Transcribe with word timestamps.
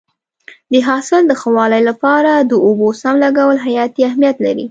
د 0.71 0.73
حاصل 0.87 1.21
د 1.27 1.31
ښه 1.41 1.49
والي 1.57 1.81
لپاره 1.89 2.31
د 2.49 2.51
اوبو 2.65 2.87
سم 3.01 3.15
لګول 3.25 3.57
حیاتي 3.65 4.01
اهمیت 4.09 4.37
لري. 4.45 4.59